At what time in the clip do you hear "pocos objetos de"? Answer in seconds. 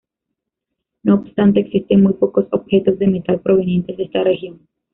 2.13-3.05